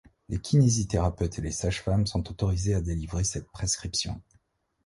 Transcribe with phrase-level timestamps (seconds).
[0.29, 4.19] Les kinésithérapeutes et sage-femmes sont autorisés à délivrer cette prescription.